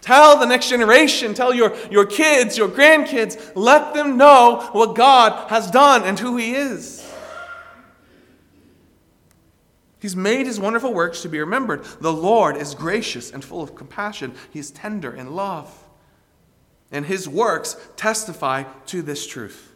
Tell 0.00 0.36
the 0.36 0.46
next 0.46 0.68
generation, 0.68 1.32
tell 1.32 1.54
your, 1.54 1.76
your 1.92 2.04
kids, 2.04 2.58
your 2.58 2.68
grandkids, 2.68 3.52
let 3.54 3.94
them 3.94 4.16
know 4.16 4.68
what 4.72 4.96
God 4.96 5.48
has 5.48 5.70
done 5.70 6.02
and 6.02 6.18
who 6.18 6.36
He 6.36 6.56
is. 6.56 7.08
He's 10.00 10.16
made 10.16 10.46
His 10.46 10.58
wonderful 10.58 10.92
works 10.92 11.22
to 11.22 11.28
be 11.28 11.38
remembered. 11.38 11.84
The 12.00 12.12
Lord 12.12 12.56
is 12.56 12.74
gracious 12.74 13.30
and 13.30 13.44
full 13.44 13.62
of 13.62 13.76
compassion, 13.76 14.34
He 14.50 14.58
is 14.58 14.72
tender 14.72 15.14
in 15.14 15.36
love. 15.36 15.72
And 16.90 17.06
His 17.06 17.28
works 17.28 17.76
testify 17.94 18.64
to 18.86 19.02
this 19.02 19.24
truth. 19.24 19.71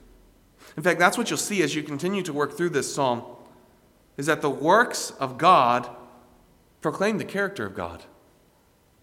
In 0.76 0.83
fact, 0.83 0.99
that's 0.99 1.16
what 1.16 1.30
you'll 1.30 1.38
see 1.38 1.62
as 1.62 1.75
you 1.75 1.83
continue 1.83 2.23
to 2.23 2.33
work 2.33 2.56
through 2.56 2.71
this 2.71 2.92
psalm 2.95 3.23
is 4.16 4.26
that 4.26 4.42
the 4.42 4.50
works 4.50 5.11
of 5.18 5.38
God 5.38 5.88
proclaim 6.80 7.18
the 7.18 7.25
character 7.25 7.66
of 7.66 7.75
God. 7.75 8.04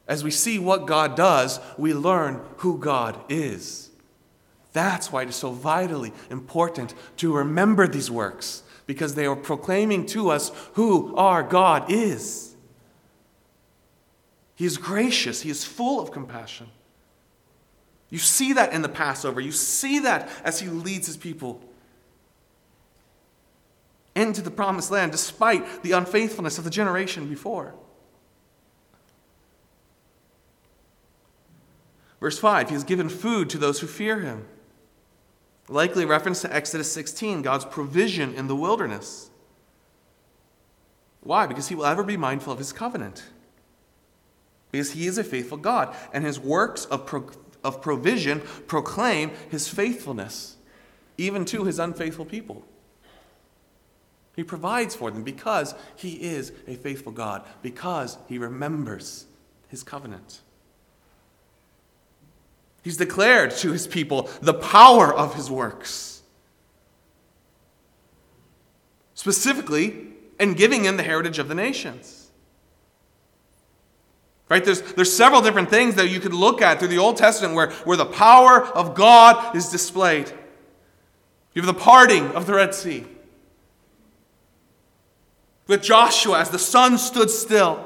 As 0.07 0.23
we 0.23 0.31
see 0.31 0.59
what 0.59 0.85
God 0.85 1.15
does, 1.15 1.59
we 1.77 1.93
learn 1.93 2.41
who 2.57 2.77
God 2.77 3.19
is. 3.29 3.89
That's 4.73 5.11
why 5.11 5.23
it 5.23 5.29
is 5.29 5.35
so 5.35 5.51
vitally 5.51 6.11
important 6.29 6.93
to 7.17 7.33
remember 7.33 7.87
these 7.87 8.11
works, 8.11 8.63
because 8.85 9.15
they 9.15 9.25
are 9.25 9.35
proclaiming 9.35 10.05
to 10.07 10.29
us 10.29 10.51
who 10.73 11.15
our 11.15 11.43
God 11.43 11.91
is. 11.91 12.55
He 14.55 14.65
is 14.65 14.77
gracious, 14.77 15.41
He 15.41 15.49
is 15.49 15.63
full 15.63 15.99
of 15.99 16.11
compassion. 16.11 16.67
You 18.13 18.19
see 18.19 18.53
that 18.53 18.73
in 18.73 18.83
the 18.83 18.89
Passover. 18.89 19.41
You 19.41 19.51
see 19.51 19.97
that 19.97 20.29
as 20.43 20.59
he 20.59 20.67
leads 20.67 21.07
his 21.07 21.17
people 21.17 21.59
into 24.13 24.43
the 24.43 24.51
promised 24.51 24.91
land 24.91 25.11
despite 25.11 25.81
the 25.81 25.93
unfaithfulness 25.93 26.59
of 26.59 26.63
the 26.63 26.69
generation 26.69 27.27
before. 27.27 27.73
Verse 32.19 32.37
5 32.37 32.69
He 32.69 32.75
has 32.75 32.83
given 32.83 33.09
food 33.09 33.49
to 33.49 33.57
those 33.57 33.79
who 33.79 33.87
fear 33.87 34.19
him. 34.19 34.45
Likely 35.67 36.05
reference 36.05 36.41
to 36.41 36.55
Exodus 36.55 36.91
16, 36.91 37.41
God's 37.41 37.65
provision 37.65 38.35
in 38.35 38.45
the 38.45 38.55
wilderness. 38.55 39.31
Why? 41.21 41.47
Because 41.47 41.69
he 41.69 41.73
will 41.73 41.87
ever 41.87 42.03
be 42.03 42.15
mindful 42.15 42.53
of 42.53 42.59
his 42.59 42.73
covenant. 42.73 43.23
Because 44.69 44.91
he 44.91 45.07
is 45.07 45.17
a 45.17 45.23
faithful 45.23 45.57
God, 45.57 45.95
and 46.13 46.23
his 46.23 46.39
works 46.39 46.85
of 46.85 47.07
of 47.63 47.81
provision 47.81 48.41
proclaim 48.67 49.31
his 49.49 49.67
faithfulness, 49.67 50.57
even 51.17 51.45
to 51.45 51.63
his 51.63 51.79
unfaithful 51.79 52.25
people. 52.25 52.63
He 54.35 54.43
provides 54.43 54.95
for 54.95 55.11
them 55.11 55.23
because 55.23 55.75
he 55.95 56.13
is 56.13 56.51
a 56.67 56.75
faithful 56.75 57.11
God, 57.11 57.43
because 57.61 58.17
he 58.27 58.37
remembers 58.37 59.25
his 59.67 59.83
covenant. 59.83 60.41
He's 62.83 62.97
declared 62.97 63.51
to 63.57 63.71
his 63.71 63.87
people 63.87 64.29
the 64.41 64.53
power 64.53 65.13
of 65.13 65.35
his 65.35 65.49
works. 65.49 66.21
Specifically, 69.13 70.07
in 70.39 70.55
giving 70.55 70.83
them 70.83 70.97
the 70.97 71.03
heritage 71.03 71.39
of 71.39 71.47
the 71.47 71.55
nations. 71.55 72.22
Right? 74.53 74.63
There's, 74.63 74.83
there's 74.93 75.11
several 75.11 75.41
different 75.41 75.71
things 75.71 75.95
that 75.95 76.11
you 76.11 76.19
could 76.19 76.31
look 76.31 76.61
at 76.61 76.77
through 76.77 76.89
the 76.89 76.99
Old 76.99 77.17
Testament 77.17 77.55
where, 77.55 77.71
where 77.85 77.97
the 77.97 78.05
power 78.05 78.63
of 78.63 78.93
God 78.93 79.55
is 79.55 79.69
displayed. 79.69 80.31
You 81.55 81.63
have 81.63 81.65
the 81.65 81.81
parting 81.81 82.27
of 82.35 82.45
the 82.45 82.53
Red 82.53 82.75
Sea. 82.75 83.03
With 85.65 85.81
Joshua 85.81 86.39
as 86.39 86.51
the 86.51 86.59
sun 86.59 86.99
stood 86.99 87.31
still, 87.31 87.83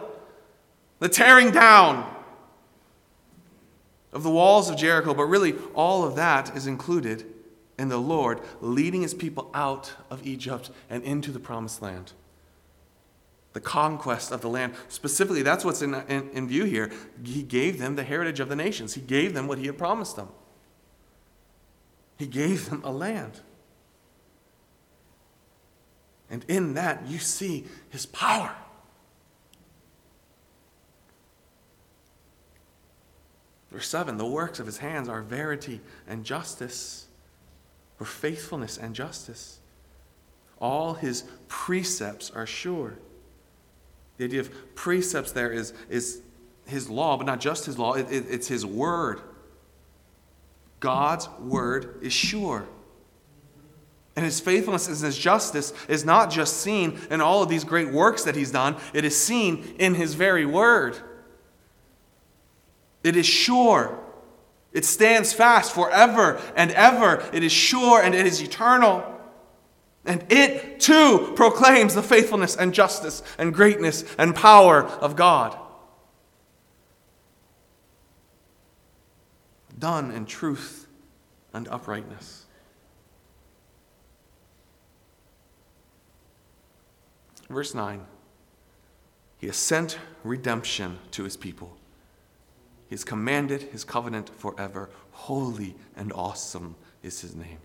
the 1.00 1.08
tearing 1.08 1.52
down 1.52 2.14
of 4.12 4.24
the 4.24 4.30
walls 4.30 4.70
of 4.70 4.76
Jericho, 4.76 5.14
but 5.14 5.24
really 5.24 5.56
all 5.74 6.04
of 6.04 6.18
that 6.18 6.54
is 6.54 6.68
included 6.68 7.26
in 7.80 7.88
the 7.88 7.98
Lord 7.98 8.42
leading 8.60 9.04
his 9.04 9.14
people 9.14 9.50
out 9.54 9.94
of 10.10 10.28
Egypt 10.28 10.70
and 10.90 11.02
into 11.06 11.32
the 11.32 11.40
promised 11.40 11.82
land 11.82 12.12
the 13.54 13.60
conquest 13.60 14.32
of 14.32 14.42
the 14.42 14.50
land. 14.50 14.74
Specifically, 14.88 15.42
that's 15.42 15.66
what's 15.66 15.82
in, 15.82 15.94
in, 15.94 16.30
in, 16.32 16.48
view 16.48 16.66
here. 16.66 16.92
He 17.24 17.44
gave 17.44 17.80
them 17.80 17.96
the 17.96 18.04
heritage 18.04 18.40
of 18.40 18.50
the 18.50 18.56
nations, 18.56 18.94
He 18.94 19.02
gave 19.02 19.34
them 19.34 19.48
what 19.48 19.58
He 19.58 19.66
had 19.66 19.78
promised 19.78 20.16
them. 20.16 20.30
He 22.18 22.28
gave 22.28 22.70
them 22.70 22.82
a 22.84 22.92
land. 22.92 23.42
And 26.30 26.44
in 26.48 26.74
that, 26.74 27.08
you 27.08 27.20
see 27.20 27.66
his 27.90 28.06
power. 28.06 28.54
Verse 33.72 33.88
7 33.88 34.18
the 34.18 34.26
works 34.26 34.60
of 34.60 34.66
his 34.66 34.80
hands 34.80 35.08
are 35.08 35.22
verity 35.22 35.82
and 36.08 36.24
justice, 36.24 37.08
or 38.00 38.06
faithfulness 38.06 38.78
and 38.78 38.96
justice. 38.96 39.60
All 40.60 40.96
his 40.96 41.24
precepts 41.48 42.32
are 42.32 42.48
sure. 42.48 42.98
The 44.18 44.26
idea 44.26 44.42
of 44.42 44.76
precepts 44.76 45.32
there 45.32 45.52
is, 45.52 45.74
is 45.90 46.22
his 46.66 46.90
law, 46.90 47.18
but 47.18 47.26
not 47.26 47.40
just 47.40 47.66
his 47.66 47.78
law, 47.78 47.94
it, 47.94 48.12
it, 48.12 48.26
it's 48.30 48.48
his 48.48 48.66
word. 48.66 49.22
God's 50.80 51.30
word 51.40 52.00
is 52.02 52.14
sure. 52.14 52.68
And 54.16 54.26
his 54.26 54.40
faithfulness 54.40 54.88
and 54.88 54.98
his 54.98 55.18
justice 55.18 55.74
is 55.88 56.04
not 56.04 56.32
just 56.32 56.58
seen 56.58 57.00
in 57.12 57.22
all 57.22 57.44
of 57.44 57.50
these 57.50 57.64
great 57.64 57.92
works 57.92 58.24
that 58.24 58.36
he's 58.36 58.52
done, 58.52 58.76
it 58.94 59.06
is 59.06 59.16
seen 59.16 59.76
in 59.78 59.94
his 59.94 60.16
very 60.16 60.46
word. 60.46 60.98
It 63.04 63.16
is 63.16 63.28
sure. 63.28 64.00
It 64.74 64.86
stands 64.86 65.34
fast 65.34 65.74
forever 65.74 66.42
and 66.56 66.72
ever. 66.72 67.24
It 67.32 67.44
is 67.44 67.52
sure 67.52 68.02
and 68.02 68.14
it 68.14 68.26
is 68.26 68.42
eternal. 68.42 69.17
And 70.08 70.26
it 70.32 70.80
too 70.80 71.34
proclaims 71.36 71.94
the 71.94 72.02
faithfulness 72.02 72.56
and 72.56 72.74
justice 72.74 73.22
and 73.38 73.54
greatness 73.54 74.06
and 74.18 74.34
power 74.34 74.84
of 74.84 75.18
God. 75.18 75.56
Done 79.78 80.10
in 80.12 80.26
truth 80.26 80.88
and 81.54 81.68
uprightness. 81.68 82.46
Verse 87.50 87.76
9 87.76 88.06
He 89.40 89.48
has 89.48 89.58
sent 89.58 90.00
redemption 90.24 91.00
to 91.12 91.26
his 91.26 91.36
people. 91.36 91.76
He 92.88 92.96
has 92.96 93.04
commanded 93.04 93.64
his 93.64 93.84
covenant 93.84 94.30
forever. 94.30 94.90
Holy 95.12 95.76
and 95.98 96.14
awesome 96.14 96.76
is 97.04 97.20
his 97.20 97.36
name. 97.36 97.60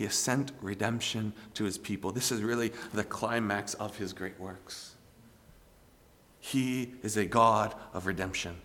He 0.00 0.06
has 0.06 0.14
sent 0.14 0.52
redemption 0.62 1.34
to 1.52 1.64
his 1.64 1.76
people. 1.76 2.10
This 2.10 2.32
is 2.32 2.40
really 2.40 2.72
the 2.94 3.04
climax 3.04 3.74
of 3.74 3.98
his 3.98 4.14
great 4.14 4.40
works. 4.40 4.94
He 6.38 6.94
is 7.02 7.18
a 7.18 7.26
God 7.26 7.74
of 7.92 8.06
redemption. 8.06 8.56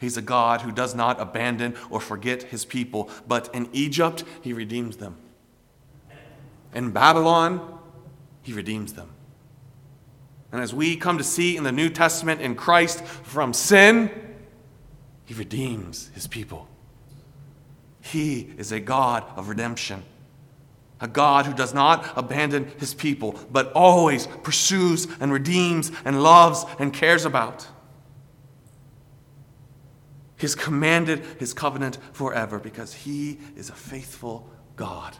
He's 0.00 0.16
a 0.16 0.20
God 0.20 0.62
who 0.62 0.72
does 0.72 0.96
not 0.96 1.20
abandon 1.20 1.76
or 1.90 2.00
forget 2.00 2.42
his 2.42 2.64
people, 2.64 3.08
but 3.28 3.54
in 3.54 3.68
Egypt, 3.72 4.24
he 4.40 4.52
redeems 4.52 4.96
them. 4.96 5.14
In 6.74 6.90
Babylon, 6.90 7.78
he 8.42 8.52
redeems 8.52 8.94
them. 8.94 9.10
And 10.50 10.60
as 10.60 10.74
we 10.74 10.96
come 10.96 11.18
to 11.18 11.24
see 11.24 11.56
in 11.56 11.62
the 11.62 11.70
New 11.70 11.88
Testament 11.88 12.40
in 12.40 12.56
Christ 12.56 13.04
from 13.04 13.52
sin, 13.52 14.10
he 15.24 15.34
redeems 15.34 16.10
his 16.14 16.26
people. 16.26 16.66
He 18.00 18.52
is 18.58 18.72
a 18.72 18.80
God 18.80 19.22
of 19.36 19.48
redemption 19.48 20.02
a 21.02 21.08
God 21.08 21.44
who 21.44 21.52
does 21.52 21.74
not 21.74 22.16
abandon 22.16 22.72
his 22.78 22.94
people, 22.94 23.38
but 23.50 23.70
always 23.72 24.26
pursues 24.42 25.06
and 25.20 25.32
redeems 25.32 25.92
and 26.04 26.22
loves 26.22 26.64
and 26.78 26.94
cares 26.94 27.26
about. 27.26 27.66
He's 30.38 30.54
commanded 30.54 31.24
his 31.38 31.52
covenant 31.52 31.98
forever 32.12 32.58
because 32.58 32.94
he 32.94 33.38
is 33.56 33.68
a 33.68 33.74
faithful 33.74 34.48
God. 34.76 35.16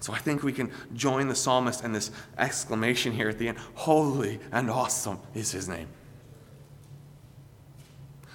So 0.00 0.12
I 0.12 0.18
think 0.18 0.42
we 0.42 0.52
can 0.52 0.72
join 0.94 1.28
the 1.28 1.34
psalmist 1.34 1.84
in 1.84 1.92
this 1.92 2.10
exclamation 2.36 3.12
here 3.12 3.28
at 3.28 3.38
the 3.38 3.48
end 3.48 3.58
Holy 3.74 4.40
and 4.50 4.68
awesome 4.68 5.20
is 5.32 5.52
his 5.52 5.68
name. 5.68 5.88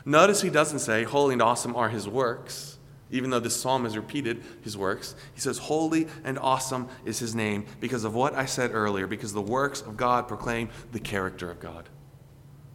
Notice 0.06 0.42
he 0.42 0.50
doesn't 0.50 0.80
say, 0.80 1.04
Holy 1.04 1.34
and 1.34 1.42
awesome 1.42 1.76
are 1.76 1.90
his 1.90 2.08
works. 2.08 2.77
Even 3.10 3.30
though 3.30 3.40
this 3.40 3.60
psalm 3.60 3.86
has 3.86 3.96
repeated 3.96 4.44
his 4.62 4.78
works, 4.78 5.16
he 5.34 5.40
says, 5.40 5.58
Holy 5.58 6.08
and 6.24 6.38
awesome 6.40 6.90
is 7.06 7.20
his 7.20 7.34
name 7.34 7.66
because 7.80 8.04
of 8.04 8.14
what 8.14 8.34
I 8.34 8.46
said 8.46 8.72
earlier, 8.74 9.08
because 9.08 9.34
the 9.34 9.42
works 9.42 9.82
of 9.82 9.96
God 9.96 10.28
proclaim 10.28 10.70
the 10.92 11.00
character 11.00 11.50
of 11.50 11.60
God. 11.60 11.88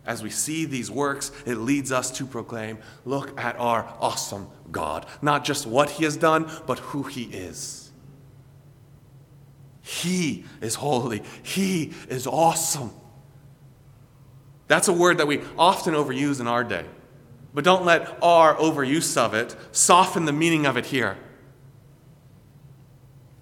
As 0.05 0.23
we 0.23 0.31
see 0.31 0.65
these 0.65 0.91
works, 0.91 1.31
it 1.47 1.57
leads 1.57 1.93
us 1.93 2.11
to 2.13 2.27
proclaim, 2.27 2.79
Look 3.05 3.39
at 3.39 3.57
our 3.59 3.85
awesome 4.01 4.49
God. 4.71 5.07
Not 5.21 5.45
just 5.45 5.67
what 5.67 5.91
he 5.91 6.05
has 6.05 6.17
done, 6.17 6.51
but 6.67 6.79
who 6.79 7.05
he 7.05 7.25
is. 7.25 7.91
He 9.83 10.45
is 10.61 10.77
holy, 10.77 11.23
he 11.43 11.93
is 12.09 12.27
awesome. 12.27 12.93
That's 14.69 14.89
a 14.89 14.93
word 14.93 15.19
that 15.19 15.27
we 15.27 15.41
often 15.59 15.93
overuse 15.93 16.41
in 16.41 16.47
our 16.47 16.65
day. 16.65 16.87
But 17.55 17.65
don't 17.65 17.85
let 17.85 18.19
our 18.23 18.55
overuse 18.57 19.17
of 19.17 19.35
it 19.35 19.57
soften 19.73 20.25
the 20.25 20.33
meaning 20.33 20.67
of 20.67 20.77
it 20.77 20.87
here. 20.87 21.19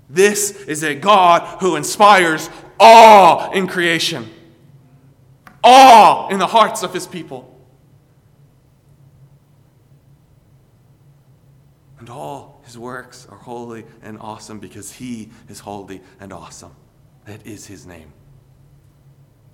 This 0.09 0.51
is 0.51 0.83
a 0.83 0.95
God 0.95 1.61
who 1.61 1.77
inspires 1.77 2.51
awe 2.81 3.53
in 3.53 3.69
creation, 3.69 4.29
awe 5.63 6.29
in 6.29 6.41
the 6.41 6.49
hearts 6.49 6.83
of 6.83 6.93
his 6.93 7.07
people. 7.07 7.47
And 12.01 12.11
all 12.11 12.63
his 12.65 12.77
works 12.77 13.27
are 13.31 13.37
holy 13.37 13.85
and 14.03 14.19
awesome 14.19 14.59
because 14.59 14.91
he 14.93 15.31
is 15.49 15.61
holy 15.61 16.01
and 16.19 16.33
awesome. 16.33 16.75
That 17.27 17.47
is 17.47 17.67
his 17.67 17.87
name. 17.87 18.13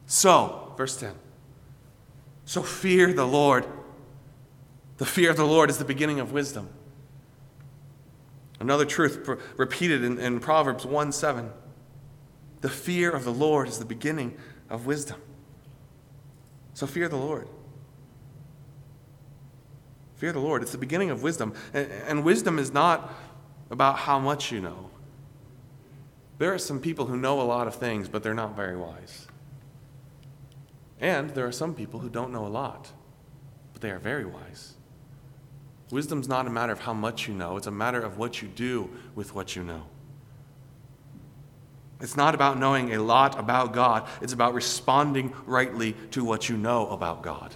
So, 0.06 0.72
verse 0.76 0.96
10. 0.98 1.12
So 2.44 2.62
fear 2.62 3.12
the 3.12 3.26
Lord 3.26 3.66
the 4.98 5.06
fear 5.06 5.30
of 5.30 5.36
the 5.36 5.46
Lord 5.46 5.70
is 5.70 5.78
the 5.78 5.84
beginning 5.84 6.20
of 6.20 6.32
wisdom. 6.32 6.68
Another 8.58 8.84
truth 8.84 9.28
repeated 9.56 10.02
in, 10.02 10.18
in 10.18 10.40
Proverbs 10.40 10.86
1 10.86 11.12
7. 11.12 11.50
The 12.62 12.68
fear 12.68 13.10
of 13.10 13.24
the 13.24 13.32
Lord 13.32 13.68
is 13.68 13.78
the 13.78 13.84
beginning 13.84 14.36
of 14.70 14.86
wisdom. 14.86 15.20
So 16.74 16.86
fear 16.86 17.08
the 17.08 17.16
Lord. 17.16 17.48
Fear 20.16 20.32
the 20.32 20.40
Lord. 20.40 20.62
It's 20.62 20.72
the 20.72 20.78
beginning 20.78 21.10
of 21.10 21.22
wisdom. 21.22 21.52
And, 21.74 21.90
and 22.06 22.24
wisdom 22.24 22.58
is 22.58 22.72
not 22.72 23.12
about 23.70 23.98
how 23.98 24.18
much 24.18 24.50
you 24.50 24.60
know. 24.60 24.90
There 26.38 26.52
are 26.52 26.58
some 26.58 26.80
people 26.80 27.06
who 27.06 27.16
know 27.16 27.40
a 27.40 27.44
lot 27.44 27.66
of 27.66 27.74
things, 27.74 28.08
but 28.08 28.22
they're 28.22 28.34
not 28.34 28.56
very 28.56 28.76
wise. 28.76 29.26
And 31.00 31.30
there 31.30 31.46
are 31.46 31.52
some 31.52 31.74
people 31.74 32.00
who 32.00 32.08
don't 32.08 32.32
know 32.32 32.46
a 32.46 32.48
lot, 32.48 32.90
but 33.72 33.82
they 33.82 33.90
are 33.90 33.98
very 33.98 34.24
wise. 34.24 34.75
Wisdom's 35.90 36.28
not 36.28 36.46
a 36.46 36.50
matter 36.50 36.72
of 36.72 36.80
how 36.80 36.92
much 36.92 37.28
you 37.28 37.34
know, 37.34 37.56
it's 37.56 37.68
a 37.68 37.72
matter 37.72 38.00
of 38.00 38.18
what 38.18 38.42
you 38.42 38.48
do 38.48 38.90
with 39.14 39.34
what 39.34 39.54
you 39.54 39.62
know. 39.62 39.82
It's 42.00 42.16
not 42.16 42.34
about 42.34 42.58
knowing 42.58 42.94
a 42.94 43.02
lot 43.02 43.38
about 43.38 43.72
God, 43.72 44.06
it's 44.20 44.32
about 44.32 44.52
responding 44.52 45.32
rightly 45.46 45.94
to 46.10 46.24
what 46.24 46.48
you 46.48 46.56
know 46.56 46.88
about 46.88 47.22
God. 47.22 47.54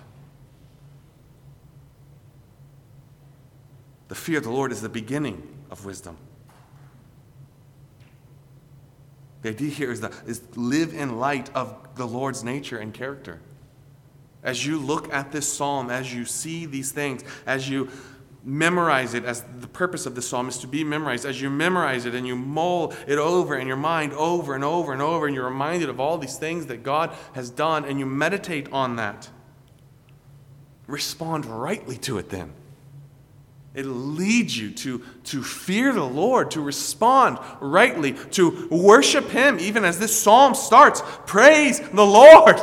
The 4.08 4.14
fear 4.14 4.38
of 4.38 4.44
the 4.44 4.50
Lord 4.50 4.72
is 4.72 4.80
the 4.80 4.88
beginning 4.88 5.46
of 5.70 5.84
wisdom. 5.84 6.16
The 9.42 9.50
idea 9.50 9.70
here 9.70 9.90
is, 9.90 10.00
that, 10.00 10.12
is 10.26 10.42
live 10.56 10.94
in 10.94 11.18
light 11.18 11.50
of 11.54 11.76
the 11.94 12.06
Lord's 12.06 12.44
nature 12.44 12.78
and 12.78 12.92
character. 12.92 13.40
As 14.42 14.66
you 14.66 14.78
look 14.78 15.12
at 15.12 15.32
this 15.32 15.50
psalm, 15.50 15.90
as 15.90 16.12
you 16.12 16.24
see 16.24 16.66
these 16.66 16.92
things, 16.92 17.22
as 17.46 17.68
you 17.68 17.90
memorize 18.42 19.14
it 19.14 19.24
as 19.24 19.44
the 19.60 19.66
purpose 19.66 20.06
of 20.06 20.14
the 20.14 20.22
psalm 20.22 20.48
is 20.48 20.58
to 20.58 20.66
be 20.66 20.82
memorized 20.82 21.26
as 21.26 21.40
you 21.40 21.50
memorize 21.50 22.06
it 22.06 22.14
and 22.14 22.26
you 22.26 22.34
mull 22.34 22.92
it 23.06 23.18
over 23.18 23.58
in 23.58 23.66
your 23.66 23.76
mind 23.76 24.12
over 24.14 24.54
and 24.54 24.64
over 24.64 24.92
and 24.92 25.02
over 25.02 25.26
and 25.26 25.34
you're 25.34 25.44
reminded 25.44 25.88
of 25.88 26.00
all 26.00 26.16
these 26.16 26.38
things 26.38 26.66
that 26.66 26.82
god 26.82 27.14
has 27.34 27.50
done 27.50 27.84
and 27.84 27.98
you 27.98 28.06
meditate 28.06 28.70
on 28.72 28.96
that 28.96 29.28
respond 30.86 31.44
rightly 31.44 31.98
to 31.98 32.16
it 32.16 32.30
then 32.30 32.50
it 33.72 33.86
leads 33.86 34.58
you 34.58 34.72
to, 34.72 34.98
to 35.24 35.44
fear 35.44 35.92
the 35.92 36.02
Lord, 36.02 36.50
to 36.52 36.60
respond 36.60 37.38
rightly, 37.60 38.14
to 38.32 38.66
worship 38.68 39.28
Him, 39.28 39.60
even 39.60 39.84
as 39.84 40.00
this 40.00 40.20
psalm 40.20 40.56
starts. 40.56 41.02
Praise 41.24 41.78
the 41.78 42.04
Lord 42.04 42.60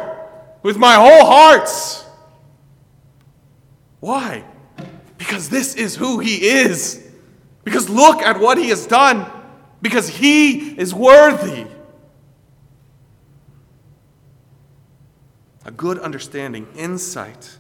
with 0.64 0.78
my 0.78 0.96
whole 0.96 1.26
heart. 1.26 1.70
Why? 4.02 4.44
Because 5.18 5.50
this 5.50 5.76
is 5.76 5.96
who 5.96 6.20
he 6.20 6.48
is. 6.48 7.04
Because 7.64 7.90
look 7.90 8.22
at 8.22 8.40
what 8.40 8.58
he 8.58 8.70
has 8.70 8.86
done. 8.86 9.30
Because 9.82 10.08
he 10.08 10.78
is 10.80 10.94
worthy. 10.94 11.68
A 15.66 15.72
good 15.72 16.00
understanding, 16.00 16.68
insight, 16.76 17.58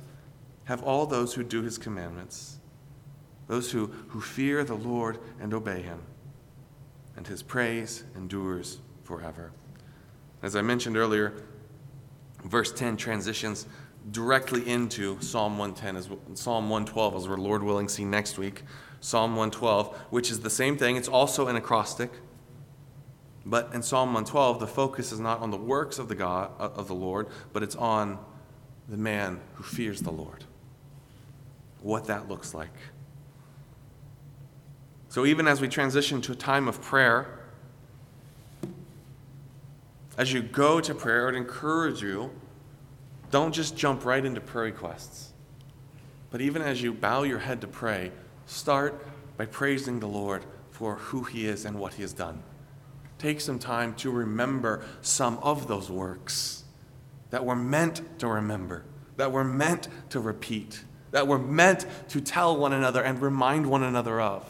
have 0.65 0.82
all 0.84 1.06
those 1.06 1.34
who 1.34 1.43
do 1.43 1.62
his 1.62 1.78
commandments. 1.78 2.58
those 3.48 3.72
who, 3.72 3.88
who 4.10 4.22
fear 4.22 4.63
the 4.63 4.76
Lord 4.76 5.17
and 5.39 5.54
obey 5.54 5.82
him, 5.82 6.02
and 7.15 7.26
his 7.26 7.41
praise 7.41 8.04
endures 8.15 8.80
forever. 9.04 9.52
As 10.43 10.56
I 10.56 10.62
mentioned 10.62 10.98
earlier, 10.98 11.34
verse 12.43 12.72
10 12.72 12.98
transitions 12.98 13.65
directly 14.12 14.67
into 14.67 15.20
Psalm 15.22 15.58
110 15.58 15.96
as 15.96 16.10
Psalm 16.39 16.70
112 16.70 17.15
as 17.15 17.28
we're 17.28 17.38
Lord 17.38 17.63
willing 17.63 17.88
see 17.88 18.06
next 18.06 18.38
week. 18.38 18.63
Psalm 19.00 19.32
112, 19.32 19.96
which 20.10 20.32
is 20.32 20.39
the 20.39 20.50
same 20.50 20.78
thing. 20.78 20.96
It's 20.96 21.08
also 21.08 21.48
an 21.48 21.56
acrostic. 21.56 22.12
But 23.46 23.72
in 23.74 23.82
Psalm 23.82 24.10
112, 24.10 24.60
the 24.60 24.67
focus 24.67 25.12
is 25.12 25.20
not 25.20 25.39
on 25.39 25.52
the 25.52 25.58
works 25.58 26.00
of 26.00 26.10
the 26.10 26.15
God 26.15 26.52
uh, 26.60 26.70
of 26.76 26.88
the 26.88 26.96
Lord, 26.96 27.28
but 27.54 27.63
it's 27.63 27.76
on 27.76 28.20
the 28.89 28.98
man 28.98 29.39
who 29.56 29.63
fears 29.63 30.02
the 30.02 30.12
Lord. 30.12 30.43
What 31.82 32.06
that 32.06 32.28
looks 32.28 32.54
like. 32.54 32.74
So 35.10 35.26
even 35.26 35.48
as 35.48 35.62
we 35.62 35.67
transition 35.67 36.22
to 36.22 36.34
a 36.34 36.36
time 36.36 36.67
of 36.67 36.82
prayer, 36.82 37.39
as 40.17 40.34
you 40.34 40.41
go 40.41 40.82
to 40.82 40.93
prayer, 40.93 41.24
I 41.24 41.26
would 41.28 41.36
encourage 41.36 42.02
you 42.02 42.32
don't 43.32 43.54
just 43.54 43.76
jump 43.78 44.06
right 44.06 44.24
into 44.24 44.42
prayer 44.42 44.66
requests. 44.66 45.34
But 46.30 46.42
even 46.42 46.62
as 46.62 46.82
you 46.82 46.94
bow 46.94 47.24
your 47.24 47.40
head 47.40 47.62
to 47.62 47.68
pray, 47.68 48.12
start 48.46 49.06
by 49.38 49.46
praising 49.46 50.00
the 50.00 50.08
Lord 50.08 50.46
for 50.72 50.96
who 50.96 51.24
He 51.24 51.48
is 51.48 51.66
and 51.66 51.80
what 51.80 51.96
He 51.96 52.02
has 52.02 52.13
done. 52.13 52.44
Take 53.18 53.42
some 53.42 53.60
time 53.60 53.96
to 53.96 54.12
remember 54.12 54.84
some 55.02 55.40
of 55.40 55.68
those 55.68 55.90
works 55.90 56.63
that 57.30 57.46
were 57.46 57.56
meant 57.56 58.20
to 58.20 58.28
remember, 58.28 58.84
that 59.16 59.32
were 59.32 59.44
meant 59.44 59.88
to 60.10 60.20
repeat, 60.20 60.84
that 61.12 61.28
were 61.28 61.40
meant 61.40 61.86
to 62.10 62.22
tell 62.22 62.56
one 62.56 62.74
another 62.74 63.02
and 63.02 63.22
remind 63.22 63.66
one 63.66 63.84
another 63.84 64.22
of. 64.22 64.46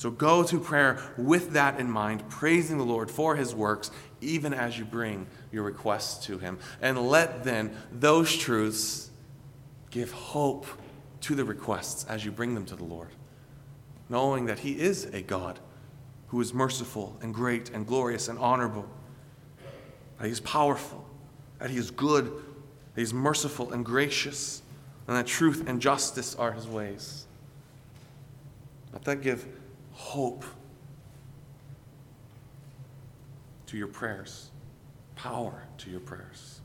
So 0.00 0.10
go 0.10 0.42
to 0.44 0.58
prayer 0.58 0.98
with 1.18 1.50
that 1.50 1.78
in 1.78 1.90
mind, 1.90 2.26
praising 2.30 2.78
the 2.78 2.84
Lord 2.84 3.10
for 3.10 3.36
his 3.36 3.54
works, 3.54 3.90
even 4.22 4.54
as 4.54 4.78
you 4.78 4.86
bring 4.86 5.26
your 5.52 5.62
requests 5.62 6.24
to 6.24 6.38
him. 6.38 6.58
And 6.80 6.98
let 7.10 7.44
then 7.44 7.76
those 7.92 8.34
truths 8.34 9.10
give 9.90 10.10
hope 10.10 10.66
to 11.20 11.34
the 11.34 11.44
requests 11.44 12.06
as 12.06 12.24
you 12.24 12.30
bring 12.30 12.54
them 12.54 12.64
to 12.64 12.76
the 12.76 12.84
Lord, 12.84 13.10
knowing 14.08 14.46
that 14.46 14.60
he 14.60 14.80
is 14.80 15.04
a 15.04 15.20
God 15.20 15.60
who 16.28 16.40
is 16.40 16.54
merciful 16.54 17.18
and 17.20 17.34
great 17.34 17.68
and 17.68 17.86
glorious 17.86 18.28
and 18.28 18.38
honorable, 18.38 18.88
that 20.16 20.24
he 20.24 20.32
is 20.32 20.40
powerful, 20.40 21.04
that 21.58 21.68
he 21.68 21.76
is 21.76 21.90
good, 21.90 22.24
that 22.24 22.96
he 22.96 23.02
is 23.02 23.12
merciful 23.12 23.70
and 23.70 23.84
gracious, 23.84 24.62
and 25.06 25.14
that 25.14 25.26
truth 25.26 25.68
and 25.68 25.78
justice 25.78 26.34
are 26.36 26.52
his 26.52 26.66
ways. 26.66 27.26
Let 28.94 29.04
that 29.04 29.20
give 29.20 29.46
hope 30.00 30.44
to 33.66 33.76
your 33.76 33.86
prayers, 33.86 34.50
power 35.14 35.62
to 35.76 35.90
your 35.90 36.00
prayers. 36.00 36.59